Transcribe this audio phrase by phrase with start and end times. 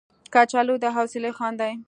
[0.33, 1.73] کچالو د حوصلې خوند دی